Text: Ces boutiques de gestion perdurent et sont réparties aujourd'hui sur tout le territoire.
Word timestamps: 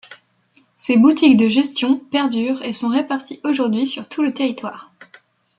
Ces 0.77 0.97
boutiques 0.97 1.37
de 1.37 1.47
gestion 1.47 1.99
perdurent 1.99 2.63
et 2.63 2.73
sont 2.73 2.87
réparties 2.89 3.39
aujourd'hui 3.43 3.85
sur 3.85 4.09
tout 4.09 4.23
le 4.23 4.33
territoire. 4.33 4.91